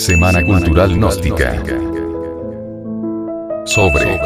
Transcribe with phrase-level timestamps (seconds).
[0.00, 1.62] Semana Cultural Gnóstica.
[3.66, 4.18] Sobre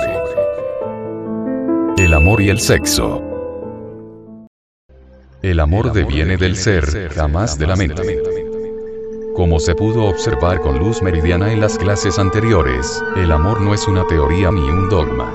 [1.99, 3.21] el amor y el sexo.
[5.43, 8.23] El amor deviene del ser, jamás de la mente.
[9.35, 13.89] Como se pudo observar con luz meridiana en las clases anteriores, el amor no es
[13.89, 15.35] una teoría ni un dogma.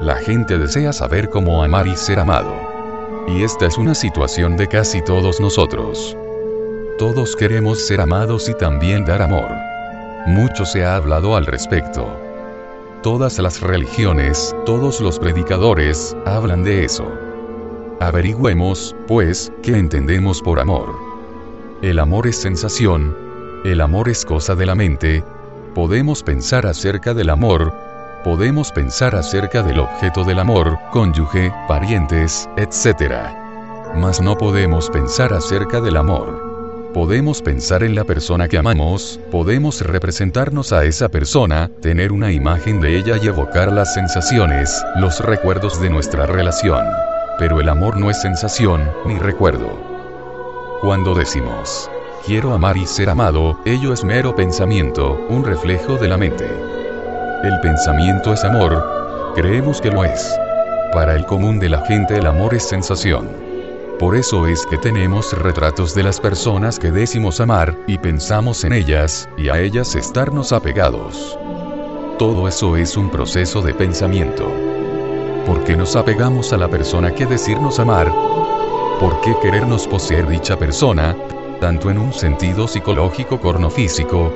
[0.00, 2.54] La gente desea saber cómo amar y ser amado.
[3.28, 6.16] Y esta es una situación de casi todos nosotros.
[6.98, 9.50] Todos queremos ser amados y también dar amor.
[10.26, 12.06] Mucho se ha hablado al respecto.
[13.02, 17.10] Todas las religiones, todos los predicadores, hablan de eso.
[17.98, 20.94] Averigüemos, pues, qué entendemos por amor.
[21.80, 23.16] El amor es sensación,
[23.64, 25.24] el amor es cosa de la mente,
[25.74, 27.72] podemos pensar acerca del amor,
[28.22, 33.14] podemos pensar acerca del objeto del amor, cónyuge, parientes, etc.
[33.96, 36.51] Mas no podemos pensar acerca del amor.
[36.94, 42.82] Podemos pensar en la persona que amamos, podemos representarnos a esa persona, tener una imagen
[42.82, 46.84] de ella y evocar las sensaciones, los recuerdos de nuestra relación.
[47.38, 49.70] Pero el amor no es sensación, ni recuerdo.
[50.82, 51.90] Cuando decimos,
[52.26, 56.46] quiero amar y ser amado, ello es mero pensamiento, un reflejo de la mente.
[57.42, 60.30] El pensamiento es amor, creemos que lo es.
[60.92, 63.51] Para el común de la gente el amor es sensación.
[64.02, 68.72] Por eso es que tenemos retratos de las personas que decimos amar, y pensamos en
[68.72, 71.38] ellas, y a ellas estarnos apegados.
[72.18, 74.52] Todo eso es un proceso de pensamiento.
[75.46, 78.12] ¿Por qué nos apegamos a la persona que decirnos amar?
[78.98, 81.16] ¿Por qué querernos poseer dicha persona,
[81.60, 84.32] tanto en un sentido psicológico como físico,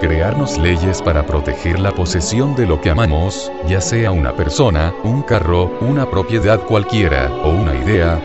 [0.00, 5.22] crearnos leyes para proteger la posesión de lo que amamos, ya sea una persona, un
[5.22, 7.74] carro, una propiedad cualquiera, o una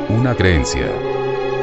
[0.09, 0.87] una creencia.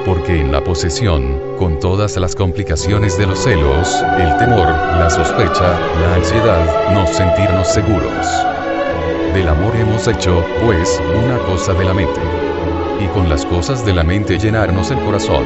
[0.06, 5.78] Porque en la posesión, con todas las complicaciones de los celos, el temor, la sospecha,
[6.00, 8.26] la ansiedad, no sentirnos seguros.
[9.34, 12.20] Del amor hemos hecho, pues, una cosa de la mente.
[13.00, 15.44] Y con las cosas de la mente llenarnos el corazón.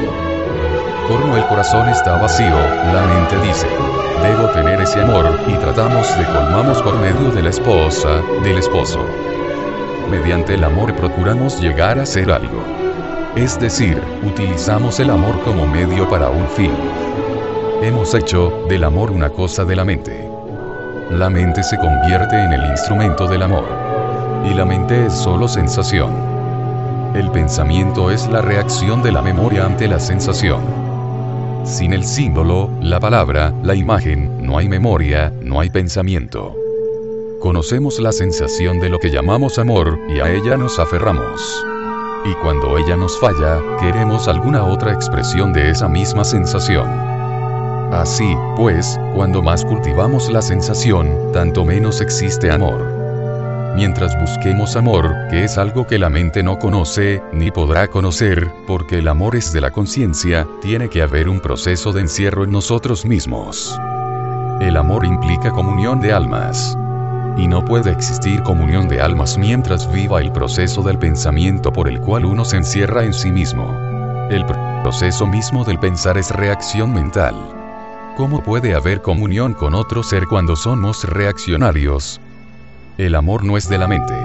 [1.09, 2.55] Como el corazón está vacío,
[2.93, 3.67] la mente dice,
[4.23, 9.05] debo tener ese amor, y tratamos de colmamos por medio de la esposa, del esposo.
[10.09, 12.63] Mediante el amor procuramos llegar a ser algo.
[13.35, 16.71] Es decir, utilizamos el amor como medio para un fin.
[17.81, 20.29] Hemos hecho del amor una cosa de la mente.
[21.09, 23.65] La mente se convierte en el instrumento del amor.
[24.49, 26.13] Y la mente es solo sensación.
[27.15, 30.61] El pensamiento es la reacción de la memoria ante la sensación.
[31.63, 36.55] Sin el símbolo, la palabra, la imagen, no hay memoria, no hay pensamiento.
[37.39, 41.65] Conocemos la sensación de lo que llamamos amor, y a ella nos aferramos.
[42.25, 46.87] Y cuando ella nos falla, queremos alguna otra expresión de esa misma sensación.
[47.91, 52.81] Así, pues, cuando más cultivamos la sensación, tanto menos existe amor.
[53.75, 58.99] Mientras busquemos amor, que es algo que la mente no conoce, ni podrá conocer, porque
[58.99, 63.05] el amor es de la conciencia, tiene que haber un proceso de encierro en nosotros
[63.05, 63.77] mismos.
[64.61, 66.77] El amor implica comunión de almas.
[67.37, 71.99] Y no puede existir comunión de almas mientras viva el proceso del pensamiento por el
[71.99, 73.69] cual uno se encierra en sí mismo.
[74.29, 74.45] El
[74.81, 77.35] proceso mismo del pensar es reacción mental.
[78.17, 82.21] ¿Cómo puede haber comunión con otro ser cuando somos reaccionarios?
[82.97, 84.15] El amor no es de la mente.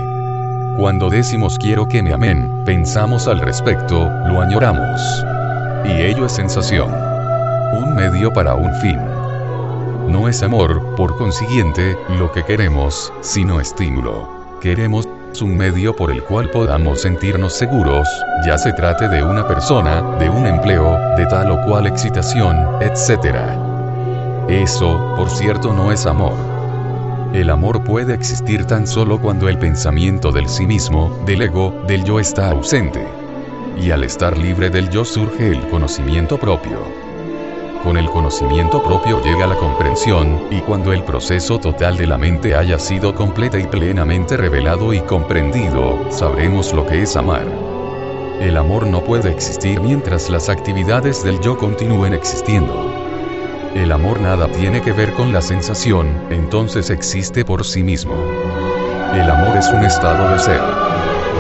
[0.79, 5.01] Cuando decimos quiero que me amen, pensamos al respecto, lo añoramos.
[5.85, 6.91] Y ello es sensación.
[7.75, 9.10] Un medio para un fin.
[10.09, 14.29] No es amor, por consiguiente, lo que queremos, sino estímulo.
[14.61, 15.09] Queremos
[15.41, 18.07] un medio por el cual podamos sentirnos seguros,
[18.45, 23.37] ya se trate de una persona, de un empleo, de tal o cual excitación, etc.
[24.49, 26.35] Eso, por cierto, no es amor.
[27.33, 32.03] El amor puede existir tan solo cuando el pensamiento del sí mismo, del ego, del
[32.03, 33.07] yo está ausente.
[33.81, 37.10] Y al estar libre del yo surge el conocimiento propio.
[37.83, 42.55] Con el conocimiento propio llega la comprensión, y cuando el proceso total de la mente
[42.55, 47.47] haya sido completa y plenamente revelado y comprendido, sabremos lo que es amar.
[48.39, 52.93] El amor no puede existir mientras las actividades del yo continúen existiendo.
[53.75, 58.15] El amor nada tiene que ver con la sensación, entonces existe por sí mismo.
[59.15, 60.61] El amor es un estado de ser.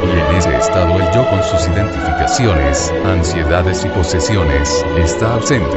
[0.02, 5.76] Y en ese estado el yo con sus identificaciones, ansiedades y posesiones, está ausente.